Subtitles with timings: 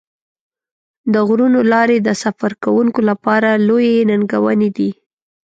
[1.13, 4.91] د غرونو لارې د سفر کوونکو لپاره لویې ننګونې دي.